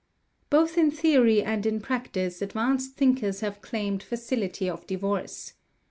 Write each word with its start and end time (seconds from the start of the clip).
Both 0.49 0.79
in 0.79 0.89
theory 0.89 1.43
and 1.43 1.63
in 1.63 1.79
practice 1.79 2.41
advanced 2.41 2.95
thinkers 2.95 3.41
have 3.41 3.61
claimed 3.61 4.01
facility 4.01 4.67
of 4.67 4.87
divorce. 4.87 5.53